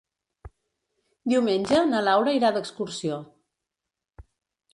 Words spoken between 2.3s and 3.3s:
irà d'excursió.